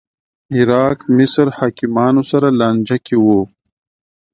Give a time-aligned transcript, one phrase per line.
[0.55, 3.27] عراق مصر حاکمانو سره لانجه کې و